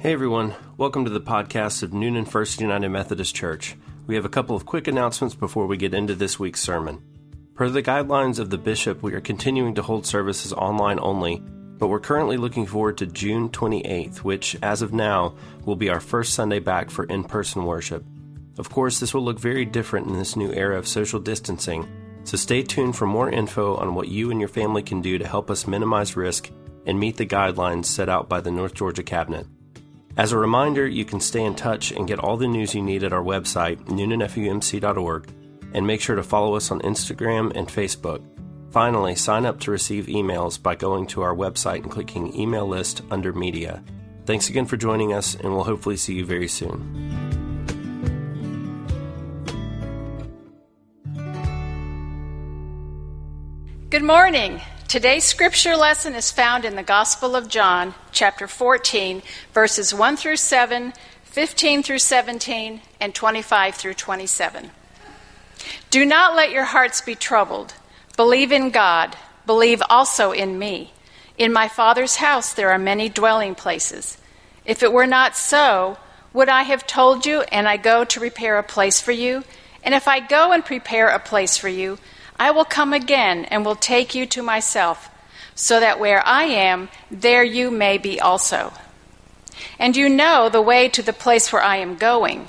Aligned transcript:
Hey 0.00 0.14
everyone, 0.14 0.54
welcome 0.78 1.04
to 1.04 1.10
the 1.10 1.20
podcast 1.20 1.82
of 1.82 1.90
Newnan 1.90 2.26
First 2.26 2.58
United 2.58 2.88
Methodist 2.88 3.34
Church. 3.36 3.76
We 4.06 4.14
have 4.14 4.24
a 4.24 4.30
couple 4.30 4.56
of 4.56 4.64
quick 4.64 4.88
announcements 4.88 5.34
before 5.34 5.66
we 5.66 5.76
get 5.76 5.92
into 5.92 6.14
this 6.14 6.38
week's 6.38 6.62
sermon. 6.62 7.02
Per 7.54 7.68
the 7.68 7.82
guidelines 7.82 8.38
of 8.38 8.48
the 8.48 8.56
bishop, 8.56 9.02
we 9.02 9.12
are 9.12 9.20
continuing 9.20 9.74
to 9.74 9.82
hold 9.82 10.06
services 10.06 10.54
online 10.54 10.98
only, 11.02 11.42
but 11.76 11.88
we're 11.88 12.00
currently 12.00 12.38
looking 12.38 12.64
forward 12.64 12.96
to 12.96 13.06
June 13.06 13.50
28th, 13.50 14.20
which, 14.20 14.56
as 14.62 14.80
of 14.80 14.94
now, 14.94 15.34
will 15.66 15.76
be 15.76 15.90
our 15.90 16.00
first 16.00 16.32
Sunday 16.32 16.60
back 16.60 16.88
for 16.88 17.04
in 17.04 17.22
person 17.22 17.66
worship. 17.66 18.02
Of 18.56 18.70
course, 18.70 19.00
this 19.00 19.12
will 19.12 19.22
look 19.22 19.38
very 19.38 19.66
different 19.66 20.06
in 20.06 20.16
this 20.16 20.34
new 20.34 20.50
era 20.50 20.78
of 20.78 20.88
social 20.88 21.20
distancing, 21.20 21.86
so 22.24 22.38
stay 22.38 22.62
tuned 22.62 22.96
for 22.96 23.04
more 23.04 23.28
info 23.28 23.76
on 23.76 23.94
what 23.94 24.08
you 24.08 24.30
and 24.30 24.40
your 24.40 24.48
family 24.48 24.82
can 24.82 25.02
do 25.02 25.18
to 25.18 25.28
help 25.28 25.50
us 25.50 25.66
minimize 25.66 26.16
risk 26.16 26.50
and 26.86 26.98
meet 26.98 27.18
the 27.18 27.26
guidelines 27.26 27.84
set 27.84 28.08
out 28.08 28.30
by 28.30 28.40
the 28.40 28.50
North 28.50 28.72
Georgia 28.72 29.02
Cabinet. 29.02 29.46
As 30.20 30.32
a 30.32 30.38
reminder, 30.38 30.86
you 30.86 31.06
can 31.06 31.18
stay 31.18 31.42
in 31.42 31.54
touch 31.54 31.92
and 31.92 32.06
get 32.06 32.18
all 32.18 32.36
the 32.36 32.46
news 32.46 32.74
you 32.74 32.82
need 32.82 33.04
at 33.04 33.12
our 33.14 33.22
website, 33.22 33.78
newnanfumc.org, 33.86 35.32
and 35.72 35.86
make 35.86 36.02
sure 36.02 36.14
to 36.14 36.22
follow 36.22 36.56
us 36.56 36.70
on 36.70 36.82
Instagram 36.82 37.56
and 37.56 37.66
Facebook. 37.66 38.22
Finally, 38.70 39.14
sign 39.14 39.46
up 39.46 39.58
to 39.60 39.70
receive 39.70 40.08
emails 40.08 40.62
by 40.62 40.74
going 40.74 41.06
to 41.06 41.22
our 41.22 41.34
website 41.34 41.84
and 41.84 41.90
clicking 41.90 42.38
Email 42.38 42.68
List 42.68 43.00
under 43.10 43.32
Media. 43.32 43.82
Thanks 44.26 44.50
again 44.50 44.66
for 44.66 44.76
joining 44.76 45.14
us, 45.14 45.36
and 45.36 45.54
we'll 45.54 45.64
hopefully 45.64 45.96
see 45.96 46.12
you 46.12 46.26
very 46.26 46.48
soon. 46.48 47.08
Good 53.88 54.04
morning. 54.04 54.60
Today's 54.90 55.22
scripture 55.22 55.76
lesson 55.76 56.16
is 56.16 56.32
found 56.32 56.64
in 56.64 56.74
the 56.74 56.82
Gospel 56.82 57.36
of 57.36 57.46
John, 57.46 57.94
chapter 58.10 58.48
14, 58.48 59.22
verses 59.54 59.94
1 59.94 60.16
through 60.16 60.34
7, 60.34 60.92
15 61.22 61.84
through 61.84 62.00
17, 62.00 62.80
and 63.00 63.14
25 63.14 63.76
through 63.76 63.94
27. 63.94 64.72
Do 65.90 66.04
not 66.04 66.34
let 66.34 66.50
your 66.50 66.64
hearts 66.64 67.02
be 67.02 67.14
troubled. 67.14 67.74
Believe 68.16 68.50
in 68.50 68.70
God. 68.70 69.14
Believe 69.46 69.80
also 69.88 70.32
in 70.32 70.58
me. 70.58 70.92
In 71.38 71.52
my 71.52 71.68
Father's 71.68 72.16
house 72.16 72.52
there 72.52 72.72
are 72.72 72.76
many 72.76 73.08
dwelling 73.08 73.54
places. 73.54 74.18
If 74.64 74.82
it 74.82 74.92
were 74.92 75.06
not 75.06 75.36
so, 75.36 75.98
would 76.32 76.48
I 76.48 76.64
have 76.64 76.84
told 76.84 77.26
you, 77.26 77.42
and 77.42 77.68
I 77.68 77.76
go 77.76 78.04
to 78.04 78.18
prepare 78.18 78.58
a 78.58 78.64
place 78.64 79.00
for 79.00 79.12
you? 79.12 79.44
And 79.84 79.94
if 79.94 80.08
I 80.08 80.18
go 80.18 80.50
and 80.50 80.64
prepare 80.64 81.06
a 81.10 81.20
place 81.20 81.56
for 81.56 81.68
you, 81.68 81.98
I 82.40 82.50
will 82.50 82.64
come 82.64 82.94
again 82.94 83.44
and 83.44 83.66
will 83.66 83.76
take 83.76 84.14
you 84.14 84.24
to 84.24 84.42
myself, 84.42 85.10
so 85.54 85.78
that 85.78 86.00
where 86.00 86.26
I 86.26 86.44
am, 86.44 86.88
there 87.10 87.44
you 87.44 87.70
may 87.70 87.98
be 87.98 88.18
also. 88.18 88.72
And 89.78 89.94
you 89.94 90.08
know 90.08 90.48
the 90.48 90.62
way 90.62 90.88
to 90.88 91.02
the 91.02 91.12
place 91.12 91.52
where 91.52 91.62
I 91.62 91.76
am 91.76 91.96
going. 91.96 92.48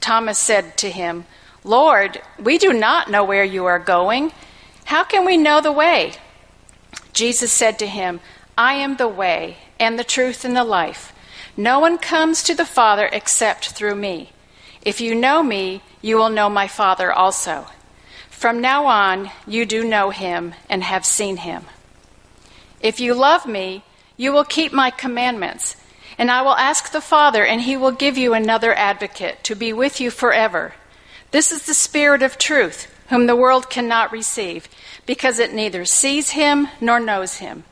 Thomas 0.00 0.38
said 0.38 0.76
to 0.78 0.90
him, 0.90 1.24
Lord, 1.62 2.20
we 2.36 2.58
do 2.58 2.72
not 2.72 3.12
know 3.12 3.22
where 3.22 3.44
you 3.44 3.64
are 3.66 3.78
going. 3.78 4.32
How 4.86 5.04
can 5.04 5.24
we 5.24 5.36
know 5.36 5.60
the 5.60 5.70
way? 5.70 6.14
Jesus 7.12 7.52
said 7.52 7.78
to 7.78 7.86
him, 7.86 8.18
I 8.58 8.74
am 8.74 8.96
the 8.96 9.06
way, 9.06 9.58
and 9.78 9.96
the 9.96 10.04
truth, 10.04 10.44
and 10.44 10.56
the 10.56 10.64
life. 10.64 11.12
No 11.56 11.78
one 11.78 11.98
comes 11.98 12.42
to 12.42 12.56
the 12.56 12.66
Father 12.66 13.08
except 13.12 13.68
through 13.68 13.94
me. 13.94 14.30
If 14.82 15.00
you 15.00 15.14
know 15.14 15.44
me, 15.44 15.82
you 16.00 16.16
will 16.16 16.30
know 16.30 16.48
my 16.48 16.66
Father 16.66 17.12
also. 17.12 17.68
From 18.42 18.60
now 18.60 18.86
on, 18.86 19.30
you 19.46 19.64
do 19.64 19.84
know 19.84 20.10
him 20.10 20.54
and 20.68 20.82
have 20.82 21.06
seen 21.06 21.36
him. 21.36 21.66
If 22.80 22.98
you 22.98 23.14
love 23.14 23.46
me, 23.46 23.84
you 24.16 24.32
will 24.32 24.42
keep 24.42 24.72
my 24.72 24.90
commandments. 24.90 25.76
And 26.18 26.28
I 26.28 26.42
will 26.42 26.56
ask 26.56 26.90
the 26.90 27.00
Father, 27.00 27.44
and 27.46 27.60
he 27.60 27.76
will 27.76 27.92
give 27.92 28.18
you 28.18 28.34
another 28.34 28.74
advocate 28.74 29.44
to 29.44 29.54
be 29.54 29.72
with 29.72 30.00
you 30.00 30.10
forever 30.10 30.74
this 31.30 31.52
is 31.52 31.66
the 31.66 31.72
Spirit 31.72 32.20
of 32.20 32.36
truth, 32.36 32.92
whom 33.10 33.28
the 33.28 33.36
world 33.36 33.70
cannot 33.70 34.10
receive, 34.10 34.68
because 35.06 35.38
it 35.38 35.54
neither 35.54 35.84
sees 35.84 36.30
him 36.30 36.66
nor 36.80 36.98
knows 36.98 37.36
him. 37.36 37.62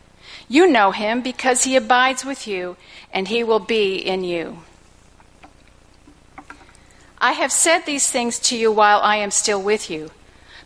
You 0.49 0.69
know 0.69 0.93
him 0.93 1.21
because 1.21 1.65
he 1.65 1.75
abides 1.75 2.25
with 2.25 2.47
you, 2.47 2.77
and 3.13 3.27
he 3.27 3.43
will 3.43 3.59
be 3.59 3.97
in 3.97 4.23
you. 4.23 4.61
I 7.19 7.33
have 7.33 7.51
said 7.51 7.81
these 7.81 8.09
things 8.09 8.39
to 8.39 8.57
you 8.57 8.71
while 8.71 9.01
I 9.01 9.17
am 9.17 9.33
still 9.33 9.61
with 9.61 9.91
you. 9.91 10.13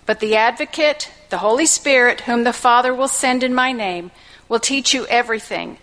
But 0.07 0.21
the 0.21 0.37
Advocate, 0.37 1.11
the 1.31 1.39
Holy 1.39 1.67
Spirit, 1.67 2.23
whom 2.23 2.45
the 2.45 2.53
Father 2.53 2.95
will 2.95 3.09
send 3.09 3.43
in 3.43 3.55
my 3.55 3.73
name, 3.73 4.11
will 4.49 4.61
teach 4.61 4.93
you 4.93 5.07
everything 5.07 5.79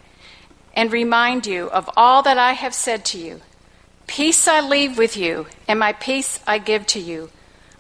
and 0.74 0.92
remind 0.92 1.46
you 1.46 1.70
of 1.70 1.90
all 1.98 2.22
that 2.24 2.38
I 2.38 2.54
have 2.54 2.74
said 2.74 3.04
to 3.06 3.18
you. 3.18 3.42
Peace 4.08 4.48
I 4.48 4.62
leave 4.62 4.98
with 4.98 5.18
you, 5.18 5.48
and 5.68 5.80
my 5.80 5.94
peace 5.94 6.40
I 6.46 6.58
give 6.58 6.86
to 6.88 7.00
you. 7.00 7.30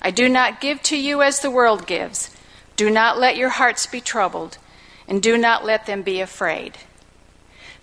I 0.01 0.11
do 0.11 0.27
not 0.27 0.61
give 0.61 0.81
to 0.83 0.97
you 0.97 1.21
as 1.21 1.39
the 1.39 1.51
world 1.51 1.85
gives. 1.85 2.35
Do 2.75 2.89
not 2.89 3.19
let 3.19 3.37
your 3.37 3.49
hearts 3.49 3.85
be 3.85 4.01
troubled, 4.01 4.57
and 5.07 5.21
do 5.21 5.37
not 5.37 5.65
let 5.65 5.85
them 5.85 6.01
be 6.01 6.21
afraid. 6.21 6.77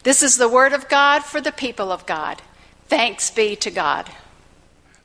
This 0.02 0.22
is 0.22 0.36
the 0.36 0.48
word 0.48 0.72
of 0.72 0.88
God 0.88 1.24
for 1.24 1.40
the 1.40 1.52
people 1.52 1.92
of 1.92 2.06
God. 2.06 2.42
Thanks 2.86 3.30
be 3.30 3.54
to 3.56 3.70
God. 3.70 4.10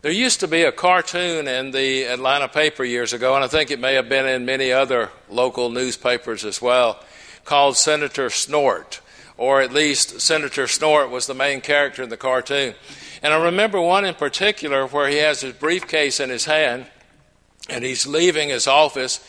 There 0.03 0.11
used 0.11 0.41
to 0.41 0.49
be 0.49 0.63
a 0.63 0.73
cartoon 0.73 1.47
in 1.47 1.71
the 1.71 2.03
Atlanta 2.03 2.49
paper 2.49 2.83
years 2.83 3.13
ago, 3.13 3.35
and 3.35 3.43
I 3.45 3.47
think 3.47 3.71
it 3.71 3.79
may 3.79 3.93
have 3.93 4.09
been 4.09 4.25
in 4.25 4.43
many 4.43 4.69
other 4.69 5.11
local 5.29 5.69
newspapers 5.69 6.43
as 6.43 6.61
well, 6.61 7.01
called 7.45 7.77
Senator 7.77 8.29
Snort, 8.29 8.99
or 9.37 9.61
at 9.61 9.71
least 9.71 10.19
Senator 10.19 10.67
Snort 10.67 11.09
was 11.09 11.25
the 11.25 11.33
main 11.33 11.61
character 11.61 12.03
in 12.03 12.09
the 12.09 12.17
cartoon. 12.17 12.75
And 13.21 13.33
I 13.33 13.41
remember 13.45 13.79
one 13.79 14.03
in 14.03 14.13
particular 14.15 14.85
where 14.87 15.07
he 15.07 15.19
has 15.19 15.39
his 15.39 15.53
briefcase 15.53 16.19
in 16.19 16.29
his 16.29 16.43
hand 16.43 16.87
and 17.69 17.85
he's 17.85 18.05
leaving 18.05 18.49
his 18.49 18.67
office 18.67 19.25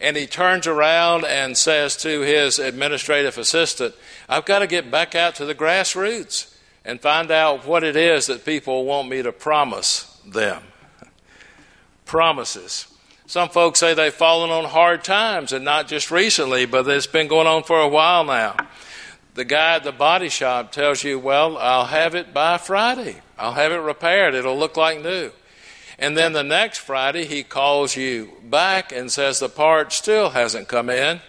and 0.00 0.16
he 0.16 0.28
turns 0.28 0.68
around 0.68 1.24
and 1.24 1.56
says 1.56 1.96
to 1.96 2.20
his 2.20 2.60
administrative 2.60 3.38
assistant, 3.38 3.92
I've 4.28 4.44
got 4.44 4.60
to 4.60 4.68
get 4.68 4.88
back 4.88 5.16
out 5.16 5.34
to 5.36 5.44
the 5.44 5.54
grassroots 5.56 6.54
and 6.84 7.00
find 7.00 7.32
out 7.32 7.66
what 7.66 7.82
it 7.82 7.96
is 7.96 8.26
that 8.26 8.44
people 8.44 8.84
want 8.84 9.08
me 9.08 9.20
to 9.22 9.32
promise 9.32 10.10
them. 10.26 10.62
Promises. 12.04 12.86
Some 13.26 13.48
folks 13.48 13.80
say 13.80 13.94
they've 13.94 14.12
fallen 14.12 14.50
on 14.50 14.64
hard 14.64 15.04
times, 15.04 15.52
and 15.52 15.64
not 15.64 15.88
just 15.88 16.10
recently, 16.10 16.66
but 16.66 16.86
it's 16.86 17.06
been 17.06 17.28
going 17.28 17.46
on 17.46 17.62
for 17.62 17.80
a 17.80 17.88
while 17.88 18.24
now. 18.24 18.56
The 19.34 19.44
guy 19.46 19.76
at 19.76 19.84
the 19.84 19.92
body 19.92 20.28
shop 20.28 20.72
tells 20.72 21.02
you, 21.02 21.18
Well, 21.18 21.56
I'll 21.56 21.86
have 21.86 22.14
it 22.14 22.34
by 22.34 22.58
Friday. 22.58 23.22
I'll 23.38 23.54
have 23.54 23.72
it 23.72 23.76
repaired. 23.76 24.34
It'll 24.34 24.58
look 24.58 24.76
like 24.76 25.00
new. 25.00 25.30
And 25.98 26.16
then 26.16 26.32
the 26.32 26.42
next 26.42 26.78
Friday, 26.78 27.24
he 27.24 27.42
calls 27.42 27.96
you 27.96 28.32
back 28.42 28.92
and 28.92 29.10
says 29.10 29.38
the 29.38 29.48
part 29.48 29.92
still 29.92 30.30
hasn't 30.30 30.68
come 30.68 30.90
in. 30.90 31.20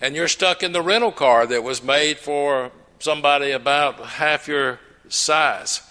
And 0.00 0.14
you're 0.14 0.28
stuck 0.28 0.62
in 0.62 0.72
the 0.72 0.80
rental 0.80 1.12
car 1.12 1.46
that 1.46 1.62
was 1.62 1.82
made 1.82 2.18
for 2.18 2.70
somebody 3.00 3.50
about 3.50 3.98
half 3.98 4.48
your 4.48 4.78
size. 5.08 5.82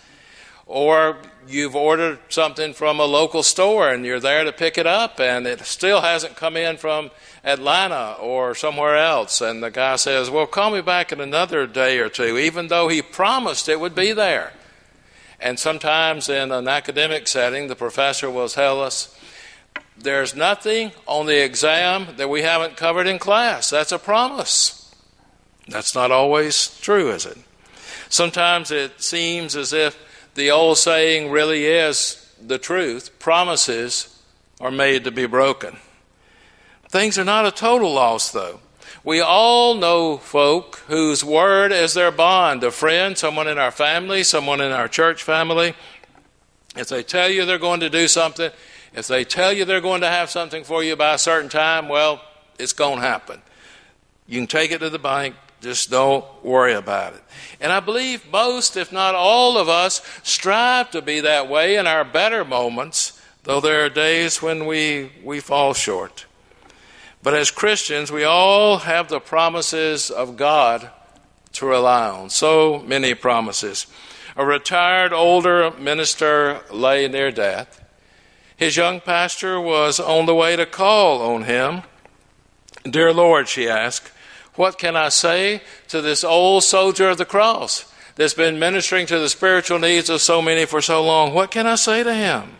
Or 0.68 1.18
you've 1.48 1.76
ordered 1.76 2.20
something 2.30 2.74
from 2.74 3.00
a 3.00 3.06
local 3.06 3.42
store 3.42 3.90
and 3.90 4.06
you're 4.06 4.20
there 4.20 4.44
to 4.44 4.52
pick 4.52 4.78
it 4.78 4.86
up 4.86 5.20
and 5.20 5.48
it 5.48 5.62
still 5.62 6.02
hasn't 6.02 6.36
come 6.36 6.58
in 6.58 6.78
from 6.78 7.10
Atlanta 7.44 8.18
or 8.20 8.54
somewhere 8.54 8.98
else. 8.98 9.40
And 9.40 9.64
the 9.64 9.72
guy 9.72 9.96
says, 9.96 10.30
Well, 10.30 10.46
call 10.46 10.72
me 10.72 10.82
back 10.82 11.12
in 11.12 11.22
another 11.22 11.66
day 11.66 12.00
or 12.00 12.10
two, 12.10 12.38
even 12.38 12.68
though 12.68 12.90
he 12.90 13.02
promised 13.02 13.70
it 13.70 13.80
would 13.80 13.96
be 13.96 14.12
there. 14.12 14.52
And 15.40 15.58
sometimes 15.58 16.30
in 16.30 16.52
an 16.52 16.68
academic 16.68 17.28
setting, 17.28 17.68
the 17.68 17.76
professor 17.76 18.30
will 18.30 18.50
tell 18.50 18.82
us, 18.82 19.14
there's 19.98 20.36
nothing 20.36 20.92
on 21.08 21.26
the 21.26 21.44
exam 21.44 22.08
that 22.18 22.30
we 22.30 22.42
haven't 22.42 22.78
covered 22.78 23.08
in 23.08 23.20
class. 23.20 23.70
That's 23.70 23.92
a 23.92 24.00
promise. 24.00 24.94
That's 25.68 25.96
not 25.96 26.12
always 26.12 26.80
true, 26.82 27.10
is 27.12 27.26
it? 27.26 27.38
Sometimes 28.10 28.72
it 28.72 29.02
seems 29.02 29.56
as 29.56 29.74
if 29.74 29.98
the 30.38 30.52
old 30.52 30.78
saying 30.78 31.32
really 31.32 31.66
is 31.66 32.32
the 32.40 32.60
truth 32.60 33.18
promises 33.18 34.22
are 34.62 34.70
made 34.70 35.04
to 35.04 35.12
be 35.12 35.26
broken. 35.26 35.78
Things 36.90 37.18
are 37.18 37.26
not 37.26 37.48
a 37.48 37.52
total 37.52 37.92
loss, 37.92 38.32
though. 38.32 38.60
We 39.04 39.20
all 39.20 39.74
know 39.74 40.18
folk 40.18 40.78
whose 40.88 41.24
word 41.24 41.72
is 41.72 41.96
their 41.96 42.12
bond 42.12 42.64
a 42.64 42.70
friend, 42.70 43.18
someone 43.18 43.48
in 43.48 43.58
our 43.58 43.72
family, 43.72 44.24
someone 44.24 44.62
in 44.62 44.72
our 44.72 44.88
church 44.88 45.24
family. 45.24 45.74
If 46.76 46.88
they 46.90 47.02
tell 47.02 47.30
you 47.30 47.44
they're 47.44 47.58
going 47.58 47.80
to 47.80 47.90
do 47.90 48.08
something, 48.08 48.52
if 48.94 49.08
they 49.08 49.24
tell 49.24 49.52
you 49.52 49.66
they're 49.66 49.82
going 49.82 50.02
to 50.02 50.10
have 50.10 50.30
something 50.30 50.64
for 50.64 50.84
you 50.84 50.96
by 50.96 51.16
a 51.16 51.18
certain 51.18 51.50
time, 51.50 51.90
well, 51.90 52.22
it's 52.60 52.74
going 52.74 53.00
to 53.00 53.02
happen. 53.02 53.42
You 54.28 54.40
can 54.40 54.48
take 54.48 54.72
it 54.72 54.80
to 54.80 54.92
the 54.92 55.00
bank, 55.00 55.36
just 55.62 55.90
don't 55.90 56.26
worry 56.44 56.74
about 56.74 57.14
it. 57.14 57.24
And 57.60 57.72
I 57.72 57.80
believe 57.80 58.32
most, 58.32 58.78
if 58.78 58.92
not 58.92 59.16
all 59.16 59.58
of 59.58 59.70
us, 59.70 60.02
strive 60.24 60.92
to 60.92 61.02
be 61.02 61.22
that 61.22 61.50
way 61.50 61.76
in 61.76 61.88
our 61.88 62.06
better 62.06 62.46
moments, 62.46 63.20
though 63.44 63.60
there 63.60 63.86
are 63.86 63.90
days 63.90 64.42
when 64.42 64.66
we, 64.66 65.12
we 65.24 65.40
fall 65.40 65.74
short. 65.74 66.26
But 67.24 67.34
as 67.34 67.52
Christians, 67.52 68.12
we 68.12 68.24
all 68.24 68.78
have 68.80 69.10
the 69.10 69.20
promises 69.20 70.12
of 70.12 70.38
God 70.38 70.92
to 71.54 71.66
rely 71.66 72.08
on. 72.08 72.30
So 72.30 72.80
many 72.86 73.16
promises. 73.16 73.88
A 74.36 74.46
retired 74.46 75.12
older 75.12 75.72
minister 75.72 76.62
lay 76.72 77.08
near 77.08 77.32
death. 77.32 77.84
His 78.56 78.78
young 78.78 79.02
pastor 79.02 79.60
was 79.60 80.00
on 80.00 80.28
the 80.28 80.36
way 80.36 80.56
to 80.56 80.66
call 80.66 81.22
on 81.22 81.44
him. 81.44 81.82
Dear 82.84 83.14
Lord, 83.14 83.48
she 83.48 83.68
asked, 83.68 84.12
what 84.58 84.78
can 84.78 84.96
I 84.96 85.10
say 85.10 85.62
to 85.88 86.02
this 86.02 86.24
old 86.24 86.64
soldier 86.64 87.10
of 87.10 87.18
the 87.18 87.26
cross 87.26 87.92
that's 88.16 88.34
been 88.34 88.60
ministering 88.60 89.06
to 89.08 89.20
the 89.20 89.30
spiritual 89.30 89.80
needs 89.80 90.10
of 90.10 90.22
so 90.22 90.42
many 90.42 90.66
for 90.66 90.82
so 90.82 91.04
long? 91.04 91.34
What 91.34 91.52
can 91.52 91.68
I 91.68 91.76
say 91.76 92.04
to 92.04 92.14
him? 92.14 92.58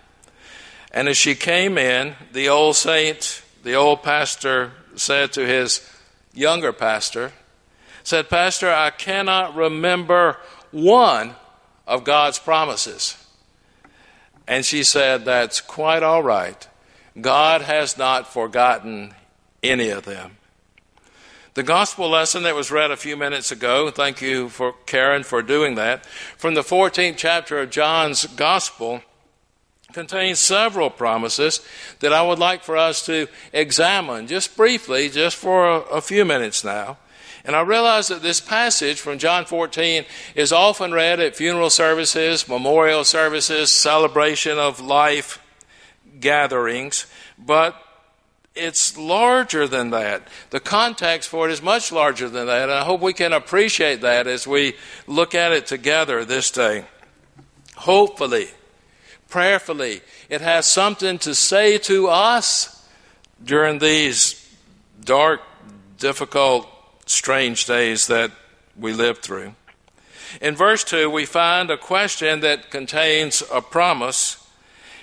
And 0.92 1.10
as 1.10 1.18
she 1.18 1.36
came 1.36 1.78
in, 1.78 2.16
the 2.32 2.50
old 2.50 2.76
saint, 2.76 3.42
the 3.64 3.74
old 3.74 4.04
pastor 4.04 4.72
said 4.96 5.34
to 5.34 5.46
his 5.46 5.88
younger 6.34 6.72
pastor, 6.72 7.34
said, 8.04 8.30
Pastor, 8.30 8.72
I 8.72 8.90
cannot 8.92 9.56
remember 9.56 10.38
one 10.72 11.36
of 11.86 12.04
God's 12.04 12.40
promises. 12.40 13.18
And 14.48 14.64
she 14.66 14.84
said, 14.84 15.26
That's 15.26 15.60
quite 15.60 16.04
all 16.04 16.24
right. 16.24 16.68
God 17.20 17.62
has 17.62 17.98
not 17.98 18.32
forgotten 18.32 19.14
any 19.62 19.90
of 19.90 20.06
them. 20.06 20.37
The 21.58 21.64
gospel 21.64 22.08
lesson 22.08 22.44
that 22.44 22.54
was 22.54 22.70
read 22.70 22.92
a 22.92 22.96
few 22.96 23.18
minutes 23.18 23.52
ago, 23.52 23.90
thank 23.90 24.22
you 24.22 24.48
for 24.48 24.74
Karen 24.86 25.24
for 25.24 25.42
doing 25.42 25.74
that, 25.74 26.06
from 26.06 26.54
the 26.54 26.62
14th 26.62 27.18
chapter 27.18 27.58
of 27.58 27.72
John's 27.72 28.28
gospel 28.28 29.02
contains 29.92 30.38
several 30.38 30.92
promises 30.92 31.62
that 32.00 32.14
I 32.14 32.22
would 32.22 32.38
like 32.38 32.62
for 32.62 32.78
us 32.78 33.04
to 33.08 33.26
examine 33.54 34.28
just 34.28 34.56
briefly, 34.56 35.10
just 35.10 35.36
for 35.36 35.68
a, 35.68 35.80
a 35.80 36.00
few 36.00 36.26
minutes 36.26 36.64
now. 36.64 37.00
And 37.44 37.56
I 37.56 37.62
realize 37.62 38.08
that 38.10 38.22
this 38.22 38.40
passage 38.40 39.02
from 39.02 39.18
John 39.18 39.46
14 39.46 40.06
is 40.36 40.52
often 40.52 40.92
read 40.92 41.20
at 41.20 41.36
funeral 41.36 41.72
services, 41.72 42.48
memorial 42.48 43.04
services, 43.04 43.76
celebration 43.76 44.60
of 44.60 44.80
life 44.80 45.42
gatherings, 46.20 47.08
but 47.36 47.82
it's 48.58 48.98
larger 48.98 49.68
than 49.68 49.92
that. 49.92 50.28
The 50.50 50.60
context 50.60 51.30
for 51.30 51.48
it 51.48 51.52
is 51.52 51.62
much 51.62 51.92
larger 51.92 52.30
than 52.30 52.48
that, 52.48 52.70
I 52.70 52.84
hope 52.84 53.02
we 53.02 53.14
can 53.14 53.34
appreciate 53.34 54.02
that 54.02 54.28
as 54.28 54.48
we 54.48 54.76
look 55.06 55.36
at 55.36 55.52
it 55.52 55.68
together 55.68 56.26
this 56.26 56.52
day. 56.52 56.86
Hopefully, 57.76 58.48
prayerfully, 59.30 60.02
it 60.30 60.42
has 60.42 60.66
something 60.66 61.20
to 61.20 61.36
say 61.36 61.78
to 61.80 62.08
us 62.08 62.88
during 63.44 63.80
these 63.80 64.44
dark, 65.04 65.42
difficult 66.00 66.68
strange 67.06 67.66
days 67.66 68.08
that 68.08 68.32
we 68.76 68.94
live 68.94 69.20
through. 69.20 69.54
In 70.42 70.56
verse 70.56 70.84
2, 70.84 71.10
we 71.10 71.26
find 71.26 71.70
a 71.70 71.78
question 71.78 72.42
that 72.42 72.70
contains 72.70 73.42
a 73.52 73.62
promise. 73.62 74.46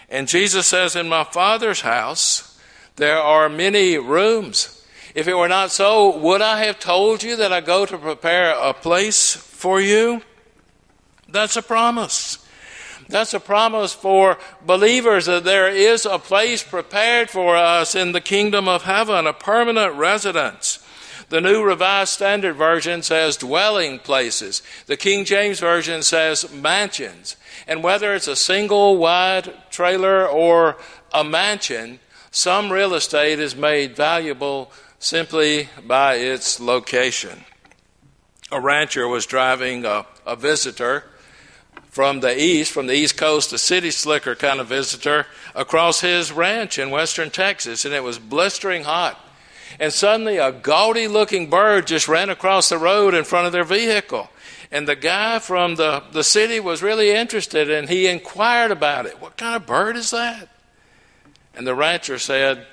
And 0.09 0.29
Jesus 0.29 0.67
says, 0.67 0.97
In 0.97 1.09
my 1.09 1.25
Father's 1.25 1.81
house, 1.81 2.54
there 2.96 3.19
are 3.19 3.49
many 3.49 3.99
rooms. 3.99 4.85
If 5.14 5.29
it 5.29 5.35
were 5.35 5.49
not 5.49 5.70
so, 5.70 6.17
would 6.19 6.43
I 6.43 6.64
have 6.64 6.79
told 6.79 7.23
you 7.23 7.37
that 7.37 7.52
I 7.52 7.61
go 7.61 7.87
to 7.87 7.99
prepare 7.99 8.52
a 8.52 8.75
place 8.75 9.35
for 9.35 9.81
you? 9.81 10.23
That's 11.29 11.56
a 11.56 11.62
promise. 11.62 12.38
That's 13.08 13.35
a 13.35 13.41
promise 13.41 13.93
for 13.93 14.38
believers 14.64 15.26
that 15.26 15.44
there 15.44 15.69
is 15.69 16.06
a 16.06 16.19
place 16.19 16.62
prepared 16.62 17.31
for 17.31 17.56
us 17.56 17.94
in 17.94 18.12
the 18.12 18.20
kingdom 18.20 18.67
of 18.69 18.82
heaven, 18.82 19.26
a 19.26 19.32
permanent 19.32 19.94
residence. 19.94 20.79
The 21.29 21.41
New 21.41 21.62
Revised 21.62 22.12
Standard 22.12 22.55
Version 22.55 23.02
says 23.02 23.37
dwelling 23.37 23.99
places. 23.99 24.62
The 24.87 24.96
King 24.96 25.25
James 25.25 25.58
Version 25.58 26.02
says 26.02 26.52
mansions. 26.52 27.37
And 27.67 27.82
whether 27.82 28.14
it's 28.14 28.29
a 28.29 28.37
single 28.37 28.96
wide 28.96 29.52
trailer 29.70 30.29
or 30.29 30.76
a 31.12 31.25
mansion, 31.25 31.99
some 32.35 32.73
real 32.73 32.95
estate 32.95 33.39
is 33.39 33.55
made 33.55 33.97
valuable 33.97 34.73
simply 34.99 35.69
by 35.87 36.15
its 36.17 36.61
location. 36.61 37.45
A 38.51 38.61
rancher 38.61 39.09
was 39.09 39.27
driving 39.27 39.85
a, 39.85 40.07
a 40.27 40.37
visitor 40.37 41.05
from 41.91 42.21
the 42.21 42.39
east, 42.39 42.73
from 42.73 42.87
the 42.87 42.95
east 42.95 43.17
coast, 43.17 43.53
a 43.53 43.59
city 43.59 43.91
slicker 43.91 44.35
kind 44.35 44.61
of 44.61 44.67
visitor, 44.67 45.27
across 45.55 46.01
his 46.01 46.33
ranch 46.33 46.79
in 46.79 46.91
western 46.91 47.31
Texas, 47.31 47.85
and 47.85 47.95
it 47.95 48.03
was 48.03 48.19
blistering 48.19 48.85
hot 48.85 49.21
and 49.79 49.93
suddenly 49.93 50.37
a 50.37 50.53
gaudy 50.53 51.09
looking 51.09 51.51
bird 51.51 51.87
just 51.87 52.09
ran 52.09 52.31
across 52.31 52.69
the 52.69 52.79
road 52.79 53.15
in 53.15 53.25
front 53.25 53.47
of 53.47 53.53
their 53.53 53.65
vehicle. 53.65 54.31
And 54.71 54.89
the 54.89 54.97
guy 54.97 55.39
from 55.39 55.77
the, 55.77 56.03
the 56.13 56.25
city 56.25 56.61
was 56.61 56.83
really 56.83 57.11
interested 57.11 57.71
and 57.71 57.89
he 57.89 58.07
inquired 58.07 58.71
about 58.71 59.07
it. 59.07 59.21
What 59.21 59.37
kind 59.37 59.57
of 59.57 59.67
bird 59.67 59.97
is 59.97 60.11
that? 60.11 60.49
And 61.56 61.67
the 61.67 61.75
rancher 61.75 62.19
said, 62.19 62.67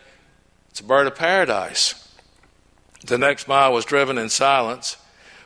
It's 0.69 0.79
a 0.79 0.83
bird 0.83 1.07
of 1.07 1.15
paradise. 1.15 2.09
The 3.05 3.17
next 3.17 3.47
mile 3.47 3.73
was 3.73 3.85
driven 3.85 4.17
in 4.17 4.29
silence, 4.29 4.97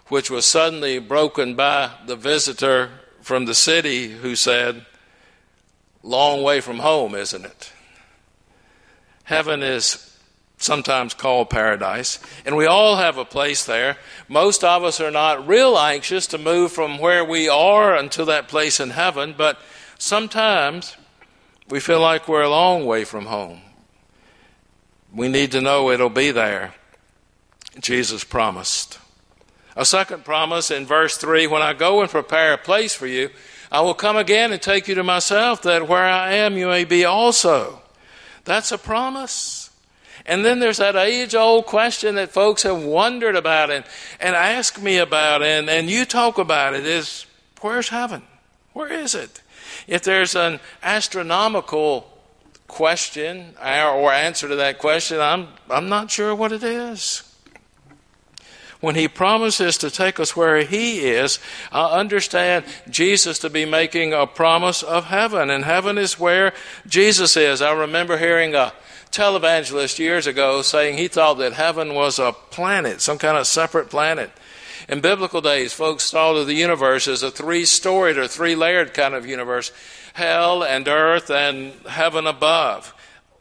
which 0.08 0.30
was 0.30 0.46
suddenly 0.46 1.00
broken 1.00 1.56
by 1.56 1.92
the 2.06 2.16
visitor 2.16 2.92
from 3.22 3.46
the 3.46 3.56
city 3.56 4.10
who 4.10 4.36
said, 4.36 4.86
Long 6.04 6.44
way 6.44 6.62
from 6.62 6.80
home, 6.80 7.16
isn't 7.16 7.46
it? 7.46 7.72
Heaven 9.24 9.64
is 9.64 10.16
sometimes 10.58 11.14
called 11.14 11.50
paradise. 11.50 12.20
And 12.46 12.56
we 12.56 12.66
all 12.66 12.98
have 12.98 13.18
a 13.18 13.26
place 13.26 13.66
there. 13.66 13.98
Most 14.28 14.64
of 14.64 14.84
us 14.84 15.02
are 15.02 15.12
not 15.12 15.48
real 15.48 15.78
anxious 15.78 16.28
to 16.28 16.38
move 16.38 16.72
from 16.72 17.00
where 17.00 17.26
we 17.26 17.50
are 17.50 17.96
until 17.96 18.26
that 18.28 18.48
place 18.48 18.80
in 18.80 18.92
heaven, 18.92 19.34
but 19.38 19.60
sometimes 19.98 20.96
we 21.70 21.80
feel 21.80 22.00
like 22.00 22.28
we're 22.28 22.44
a 22.44 22.50
long 22.50 22.86
way 22.86 23.04
from 23.04 23.26
home. 23.26 23.62
We 25.14 25.28
need 25.30 25.52
to 25.52 25.62
know 25.62 25.90
it'll 25.92 26.10
be 26.10 26.32
there. 26.32 26.74
Jesus 27.80 28.24
promised. 28.24 29.00
A 29.76 29.86
second 29.86 30.24
promise 30.24 30.72
in 30.72 30.86
verse 30.86 31.18
3 31.18 31.48
When 31.48 31.62
I 31.62 31.74
go 31.74 32.02
and 32.02 32.10
prepare 32.10 32.54
a 32.54 32.58
place 32.58 32.94
for 32.94 33.08
you, 33.08 33.30
I 33.72 33.82
will 33.82 33.94
come 33.94 34.16
again 34.16 34.52
and 34.52 34.62
take 34.62 34.88
you 34.88 34.96
to 34.96 35.04
myself, 35.04 35.64
that 35.64 35.88
where 35.88 36.06
I 36.06 36.34
am 36.34 36.58
you 36.58 36.68
may 36.68 36.86
be 36.86 37.04
also. 37.04 37.82
That's 38.46 38.72
a 38.72 38.78
promise. 38.78 39.70
And 40.26 40.44
then 40.44 40.60
there's 40.60 40.78
that 40.78 40.96
age 40.96 41.36
old 41.36 41.66
question 41.66 42.16
that 42.16 42.32
folks 42.32 42.64
have 42.64 42.84
wondered 42.84 43.36
about 43.36 43.70
and, 43.70 43.86
and 44.20 44.36
asked 44.36 44.82
me 44.82 44.98
about, 44.98 45.44
and, 45.44 45.70
and 45.70 45.90
you 45.90 46.06
talk 46.06 46.38
about 46.38 46.74
it 46.74 46.86
is 46.86 47.26
where's 47.62 47.90
heaven? 47.90 48.24
Where 48.74 48.92
is 48.92 49.14
it? 49.14 49.42
If 49.88 50.04
there's 50.04 50.36
an 50.36 50.60
astronomical 50.82 52.12
question 52.68 53.54
uh, 53.62 53.94
or 53.96 54.12
answer 54.12 54.48
to 54.48 54.56
that 54.56 54.80
question, 54.80 55.20
I'm, 55.20 55.48
I'm 55.70 55.90
not 55.90 56.12
sure 56.12 56.34
what 56.34 56.52
it 56.52 56.64
is. 56.64 57.24
When 58.82 58.96
he 58.96 59.08
promises 59.08 59.78
to 59.80 59.90
take 59.90 60.20
us 60.20 60.36
where 60.36 60.62
he 60.62 61.08
is, 61.08 61.40
I 61.72 61.98
understand 61.98 62.66
Jesus 62.90 63.40
to 63.40 63.50
be 63.50 63.66
making 63.66 64.14
a 64.14 64.28
promise 64.28 64.84
of 64.84 65.06
heaven, 65.06 65.50
and 65.50 65.64
heaven 65.64 65.98
is 65.98 66.20
where 66.20 66.54
Jesus 66.86 67.38
is. 67.38 67.62
I 67.62 67.72
remember 67.72 68.18
hearing 68.18 68.54
a 68.54 68.74
televangelist 69.12 69.98
years 69.98 70.28
ago 70.28 70.62
saying 70.62 70.98
he 70.98 71.08
thought 71.08 71.36
that 71.36 71.54
heaven 71.54 71.94
was 71.94 72.20
a 72.20 72.34
planet, 72.34 73.02
some 73.02 73.18
kind 73.18 73.38
of 73.38 73.48
separate 73.48 73.90
planet. 73.90 74.30
In 74.88 75.02
biblical 75.02 75.42
days, 75.42 75.74
folks 75.74 76.12
thought 76.12 76.36
of 76.36 76.46
the 76.46 76.54
universe 76.54 77.08
as 77.08 77.24
a 77.24 77.32
three 77.32 77.66
storied 77.66 78.18
or 78.18 78.28
three 78.28 78.56
layered 78.56 78.94
kind 78.94 79.16
of 79.16 79.26
universe 79.26 79.72
hell 80.14 80.64
and 80.64 80.88
earth 80.88 81.32
and 81.32 81.74
heaven 81.88 82.28
above. 82.28 82.94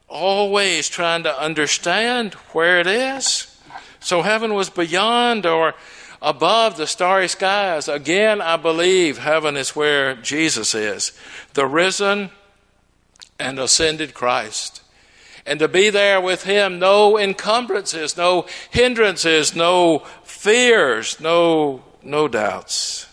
Always 0.08 0.88
trying 0.88 1.22
to 1.24 1.40
understand 1.40 2.34
where 2.52 2.80
it 2.80 2.86
is. 2.86 3.58
So 4.00 4.22
heaven 4.22 4.54
was 4.54 4.70
beyond 4.70 5.44
or 5.44 5.74
above 6.22 6.78
the 6.78 6.86
starry 6.86 7.28
skies. 7.28 7.88
Again, 7.88 8.40
I 8.40 8.56
believe 8.56 9.18
heaven 9.18 9.56
is 9.56 9.76
where 9.76 10.14
Jesus 10.14 10.74
is, 10.74 11.12
the 11.52 11.66
risen 11.66 12.30
and 13.38 13.58
ascended 13.58 14.14
Christ 14.14 14.80
and 15.46 15.58
to 15.58 15.68
be 15.68 15.90
there 15.90 16.20
with 16.20 16.44
Him, 16.44 16.78
no 16.78 17.18
encumbrances, 17.18 18.16
no 18.16 18.46
hindrances, 18.70 19.54
no 19.54 20.00
fears, 20.24 21.20
no, 21.20 21.84
no 22.02 22.28
doubts. 22.28 23.06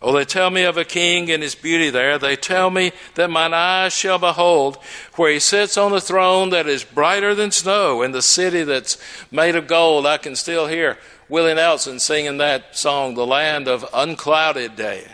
Oh, 0.00 0.12
they 0.12 0.24
tell 0.24 0.50
me 0.50 0.62
of 0.62 0.76
a 0.76 0.84
king 0.84 1.28
and 1.30 1.42
his 1.42 1.56
beauty 1.56 1.90
there. 1.90 2.18
They 2.18 2.36
tell 2.36 2.70
me 2.70 2.92
that 3.16 3.30
mine 3.30 3.52
eyes 3.52 3.92
shall 3.92 4.18
behold 4.18 4.76
where 5.16 5.32
he 5.32 5.40
sits 5.40 5.76
on 5.76 5.90
the 5.90 6.00
throne 6.00 6.50
that 6.50 6.68
is 6.68 6.84
brighter 6.84 7.34
than 7.34 7.50
snow 7.50 8.02
in 8.02 8.12
the 8.12 8.22
city 8.22 8.62
that's 8.62 8.96
made 9.32 9.56
of 9.56 9.66
gold. 9.66 10.06
I 10.06 10.18
can 10.18 10.36
still 10.36 10.68
hear 10.68 10.98
Willie 11.28 11.54
Nelson 11.54 11.98
singing 11.98 12.38
that 12.38 12.76
song, 12.76 13.14
The 13.14 13.26
Land 13.26 13.66
of 13.66 13.84
Unclouded 13.92 14.76
Day. 14.76 15.04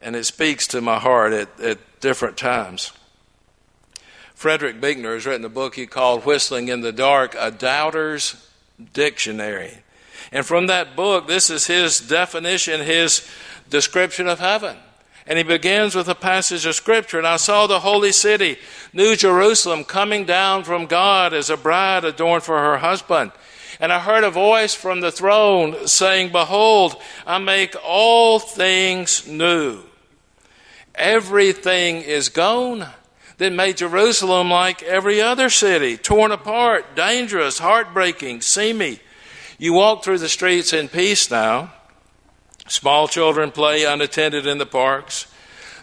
And 0.00 0.16
it 0.16 0.24
speaks 0.24 0.66
to 0.68 0.80
my 0.80 0.98
heart 0.98 1.34
at, 1.34 1.60
at 1.60 2.00
different 2.00 2.38
times. 2.38 2.92
Frederick 4.36 4.82
Buechner 4.82 5.14
has 5.14 5.24
written 5.24 5.46
a 5.46 5.48
book 5.48 5.76
he 5.76 5.86
called 5.86 6.26
Whistling 6.26 6.68
in 6.68 6.82
the 6.82 6.92
Dark, 6.92 7.34
A 7.38 7.50
Doubter's 7.50 8.46
Dictionary. 8.92 9.78
And 10.30 10.44
from 10.44 10.66
that 10.66 10.94
book, 10.94 11.26
this 11.26 11.48
is 11.48 11.66
his 11.66 11.98
definition, 12.00 12.82
his 12.82 13.26
description 13.70 14.28
of 14.28 14.38
heaven. 14.38 14.76
And 15.26 15.38
he 15.38 15.42
begins 15.42 15.94
with 15.94 16.06
a 16.08 16.14
passage 16.14 16.66
of 16.66 16.74
Scripture. 16.74 17.16
And 17.16 17.26
I 17.26 17.38
saw 17.38 17.66
the 17.66 17.80
holy 17.80 18.12
city, 18.12 18.58
New 18.92 19.16
Jerusalem, 19.16 19.84
coming 19.84 20.26
down 20.26 20.64
from 20.64 20.84
God 20.84 21.32
as 21.32 21.48
a 21.48 21.56
bride 21.56 22.04
adorned 22.04 22.42
for 22.42 22.58
her 22.58 22.76
husband. 22.76 23.32
And 23.80 23.90
I 23.90 24.00
heard 24.00 24.22
a 24.22 24.30
voice 24.30 24.74
from 24.74 25.00
the 25.00 25.10
throne 25.10 25.86
saying, 25.86 26.30
Behold, 26.30 27.00
I 27.26 27.38
make 27.38 27.74
all 27.82 28.38
things 28.38 29.26
new. 29.26 29.82
Everything 30.94 32.02
is 32.02 32.28
gone 32.28 32.86
that 33.38 33.52
made 33.52 33.76
Jerusalem 33.76 34.50
like 34.50 34.82
every 34.82 35.20
other 35.20 35.50
city, 35.50 35.96
torn 35.96 36.32
apart, 36.32 36.96
dangerous, 36.96 37.58
heartbreaking, 37.58 38.40
seamy. 38.40 39.00
You 39.58 39.72
walk 39.74 40.04
through 40.04 40.18
the 40.18 40.28
streets 40.28 40.72
in 40.72 40.88
peace 40.88 41.30
now. 41.30 41.72
Small 42.68 43.08
children 43.08 43.50
play 43.50 43.84
unattended 43.84 44.46
in 44.46 44.58
the 44.58 44.66
parks. 44.66 45.26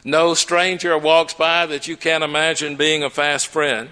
No 0.03 0.33
stranger 0.33 0.98
walks 0.98 1.33
by 1.33 1.65
that 1.67 1.88
you 1.88 1.95
can't 1.95 2.24
imagine 2.24 2.75
being 2.75 3.03
a 3.03 3.10
fast 3.10 3.48
friend. 3.48 3.89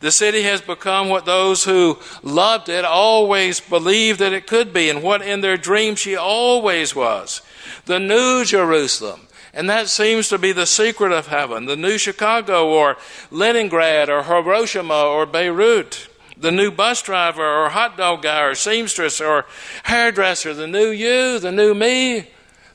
The 0.00 0.10
city 0.10 0.42
has 0.42 0.60
become 0.60 1.08
what 1.08 1.24
those 1.24 1.64
who 1.64 1.98
loved 2.22 2.68
it 2.68 2.84
always 2.84 3.60
believed 3.60 4.18
that 4.18 4.32
it 4.32 4.46
could 4.46 4.72
be, 4.72 4.90
and 4.90 5.02
what 5.02 5.22
in 5.22 5.40
their 5.40 5.56
dreams 5.56 6.00
she 6.00 6.16
always 6.16 6.94
was. 6.94 7.40
The 7.86 8.00
new 8.00 8.44
Jerusalem. 8.44 9.25
And 9.56 9.70
that 9.70 9.88
seems 9.88 10.28
to 10.28 10.36
be 10.36 10.52
the 10.52 10.66
secret 10.66 11.12
of 11.12 11.28
heaven. 11.28 11.64
The 11.64 11.76
new 11.76 11.96
Chicago 11.96 12.68
or 12.68 12.98
Leningrad 13.30 14.10
or 14.10 14.24
Hiroshima 14.24 14.92
or 14.92 15.24
Beirut. 15.24 16.08
The 16.36 16.52
new 16.52 16.70
bus 16.70 17.00
driver 17.00 17.42
or 17.42 17.70
hot 17.70 17.96
dog 17.96 18.20
guy 18.20 18.42
or 18.42 18.54
seamstress 18.54 19.18
or 19.18 19.46
hairdresser. 19.84 20.52
The 20.52 20.66
new 20.66 20.90
you, 20.90 21.38
the 21.38 21.50
new 21.50 21.74
me, 21.74 22.28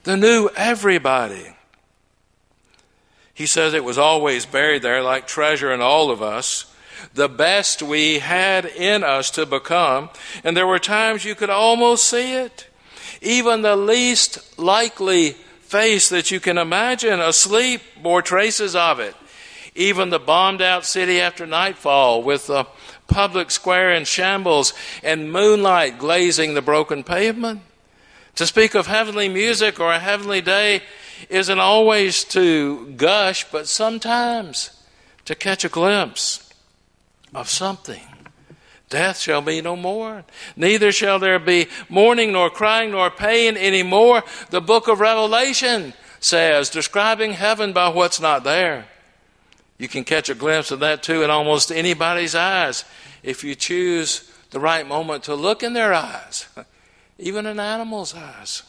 the 0.06 0.18
new 0.18 0.50
everybody. 0.56 1.56
He 3.32 3.46
says 3.46 3.76
it 3.76 3.84
was 3.84 4.00
always 4.00 4.48
buried 4.48 4.82
there 4.82 5.04
like 5.04 5.28
treasure 5.28 5.72
in 5.72 5.82
all 5.82 6.10
of 6.10 6.24
us 6.24 6.66
the 7.14 7.30
best 7.30 7.82
we 7.82 8.20
had 8.20 8.66
in 8.66 9.04
us 9.04 9.30
to 9.32 9.46
become. 9.46 10.10
And 10.44 10.56
there 10.56 10.68
were 10.68 10.80
times 10.80 11.26
you 11.26 11.36
could 11.36 11.50
almost 11.50 12.08
see 12.08 12.34
it. 12.34 12.68
Even 13.22 13.62
the 13.62 13.76
least 13.76 14.58
likely 14.60 15.36
face 15.72 16.10
that 16.10 16.32
you 16.32 16.42
can 16.42 16.58
imagine 16.58 17.22
asleep 17.22 17.82
bore 18.04 18.22
traces 18.22 18.75
of 18.75 19.00
it. 19.00 19.16
Even 19.74 20.10
the 20.10 20.20
bombed 20.20 20.62
out 20.62 20.86
city 20.86 21.22
after 21.22 21.48
nightfall 21.48 22.22
with 22.22 22.48
the 22.48 22.66
public 23.08 23.50
square 23.50 23.94
in 23.94 24.04
shambles 24.04 24.74
and 25.01 25.32
moonlight 25.32 25.98
glazing 25.98 26.56
the 26.56 26.62
broken 26.62 27.06
pavement. 27.06 27.62
To 28.36 28.46
speak 28.46 28.75
of 28.75 28.88
heavenly 28.88 29.30
music 29.30 29.80
or 29.80 29.94
a 29.94 30.00
heavenly 30.00 30.42
day 30.42 30.82
isn't 31.30 31.60
always 31.60 32.25
to 32.25 32.88
gush, 32.98 33.46
but 33.50 33.66
sometimes 33.66 34.72
to 35.24 35.36
catch 35.36 35.63
a 35.63 35.70
glimpse 35.70 36.54
of 37.34 37.50
something. 37.50 38.11
Death 38.92 39.20
shall 39.20 39.42
be 39.42 39.62
no 39.62 39.76
more. 39.76 40.26
Neither 40.56 40.92
shall 40.92 41.18
there 41.18 41.40
be 41.40 41.68
mourning, 41.90 42.34
nor 42.34 42.50
crying, 42.50 42.92
nor 42.92 43.10
pain 43.10 43.56
any 43.58 43.82
more. 43.82 44.22
The 44.50 44.62
book 44.62 44.88
of 44.88 45.00
Revelation 45.00 45.94
says, 46.20 46.70
describing 46.70 47.34
heaven 47.34 47.72
by 47.74 47.88
what's 47.88 48.20
not 48.20 48.44
there. 48.44 48.86
You 49.80 49.88
can 49.88 50.04
catch 50.04 50.30
a 50.30 50.36
glimpse 50.36 50.70
of 50.70 50.82
that 50.82 51.02
too 51.02 51.24
in 51.24 51.32
almost 51.32 51.72
anybody's 51.72 52.36
eyes 52.36 52.86
if 53.24 53.44
you 53.44 53.56
choose 53.56 54.30
the 54.52 54.60
right 54.60 54.86
moment 54.86 55.24
to 55.24 55.36
look 55.36 55.64
in 55.64 55.74
their 55.74 55.94
eyes, 55.94 56.48
even 57.18 57.46
an 57.46 57.60
animal's 57.60 58.14
eyes. 58.14 58.64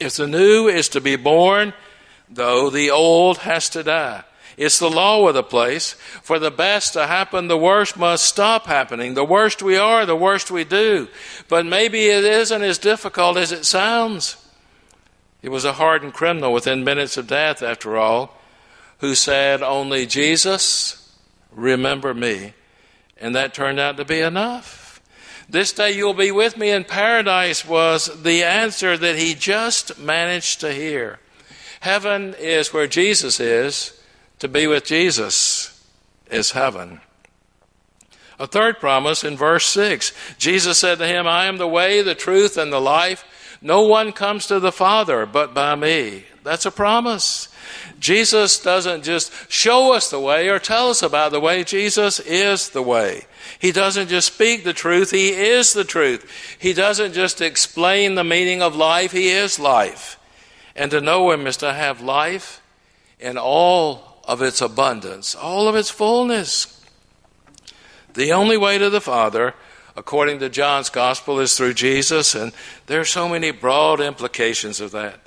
If 0.00 0.16
the 0.16 0.26
new 0.26 0.68
is 0.68 0.88
to 0.88 1.00
be 1.02 1.16
born, 1.16 1.74
though 2.30 2.70
the 2.70 2.90
old 2.90 3.38
has 3.38 3.68
to 3.70 3.82
die. 3.82 4.24
It's 4.56 4.78
the 4.78 4.90
law 4.90 5.26
of 5.28 5.34
the 5.34 5.42
place. 5.42 5.92
For 6.22 6.38
the 6.38 6.50
best 6.50 6.92
to 6.92 7.06
happen, 7.06 7.48
the 7.48 7.56
worst 7.56 7.96
must 7.96 8.24
stop 8.24 8.66
happening. 8.66 9.14
The 9.14 9.24
worst 9.24 9.62
we 9.62 9.76
are, 9.76 10.04
the 10.04 10.16
worst 10.16 10.50
we 10.50 10.64
do. 10.64 11.08
But 11.48 11.66
maybe 11.66 12.06
it 12.06 12.24
isn't 12.24 12.62
as 12.62 12.78
difficult 12.78 13.36
as 13.36 13.52
it 13.52 13.64
sounds. 13.64 14.36
It 15.42 15.50
was 15.50 15.64
a 15.64 15.72
hardened 15.72 16.14
criminal 16.14 16.52
within 16.52 16.84
minutes 16.84 17.16
of 17.16 17.26
death, 17.26 17.62
after 17.62 17.96
all, 17.96 18.38
who 18.98 19.14
said, 19.14 19.62
Only 19.62 20.06
Jesus, 20.06 21.16
remember 21.50 22.14
me. 22.14 22.54
And 23.20 23.34
that 23.34 23.54
turned 23.54 23.80
out 23.80 23.96
to 23.96 24.04
be 24.04 24.20
enough. 24.20 25.00
This 25.48 25.72
day 25.72 25.92
you'll 25.92 26.14
be 26.14 26.30
with 26.30 26.56
me 26.56 26.70
in 26.70 26.84
paradise 26.84 27.66
was 27.66 28.22
the 28.22 28.42
answer 28.42 28.96
that 28.96 29.16
he 29.16 29.34
just 29.34 29.98
managed 29.98 30.60
to 30.60 30.72
hear. 30.72 31.18
Heaven 31.80 32.34
is 32.38 32.72
where 32.72 32.86
Jesus 32.86 33.40
is. 33.40 34.00
To 34.42 34.48
be 34.48 34.66
with 34.66 34.84
Jesus 34.84 35.86
is 36.28 36.50
heaven. 36.50 37.00
A 38.40 38.46
third 38.48 38.80
promise 38.80 39.22
in 39.22 39.36
verse 39.36 39.66
6 39.66 40.12
Jesus 40.36 40.78
said 40.78 40.98
to 40.98 41.06
him, 41.06 41.28
I 41.28 41.44
am 41.44 41.58
the 41.58 41.68
way, 41.68 42.02
the 42.02 42.16
truth, 42.16 42.58
and 42.58 42.72
the 42.72 42.80
life. 42.80 43.24
No 43.62 43.82
one 43.82 44.10
comes 44.10 44.48
to 44.48 44.58
the 44.58 44.72
Father 44.72 45.26
but 45.26 45.54
by 45.54 45.76
me. 45.76 46.24
That's 46.42 46.66
a 46.66 46.72
promise. 46.72 47.54
Jesus 48.00 48.58
doesn't 48.58 49.04
just 49.04 49.32
show 49.48 49.92
us 49.92 50.10
the 50.10 50.18
way 50.18 50.48
or 50.48 50.58
tell 50.58 50.90
us 50.90 51.04
about 51.04 51.30
the 51.30 51.38
way. 51.38 51.62
Jesus 51.62 52.18
is 52.18 52.70
the 52.70 52.82
way. 52.82 53.26
He 53.60 53.70
doesn't 53.70 54.08
just 54.08 54.34
speak 54.34 54.64
the 54.64 54.72
truth, 54.72 55.12
He 55.12 55.28
is 55.28 55.72
the 55.72 55.84
truth. 55.84 56.56
He 56.58 56.72
doesn't 56.72 57.12
just 57.12 57.40
explain 57.40 58.16
the 58.16 58.24
meaning 58.24 58.60
of 58.60 58.74
life, 58.74 59.12
He 59.12 59.28
is 59.28 59.60
life. 59.60 60.18
And 60.74 60.90
to 60.90 61.00
know 61.00 61.30
Him 61.30 61.46
is 61.46 61.58
to 61.58 61.72
have 61.72 62.00
life 62.00 62.60
in 63.20 63.38
all 63.38 64.11
of 64.24 64.42
its 64.42 64.60
abundance, 64.60 65.34
all 65.34 65.68
of 65.68 65.74
its 65.74 65.90
fullness. 65.90 66.80
The 68.14 68.32
only 68.32 68.56
way 68.56 68.78
to 68.78 68.90
the 68.90 69.00
Father, 69.00 69.54
according 69.96 70.38
to 70.40 70.48
John's 70.48 70.90
Gospel, 70.90 71.40
is 71.40 71.56
through 71.56 71.74
Jesus, 71.74 72.34
and 72.34 72.52
there 72.86 73.00
are 73.00 73.04
so 73.04 73.28
many 73.28 73.50
broad 73.50 74.00
implications 74.00 74.80
of 74.80 74.90
that. 74.92 75.20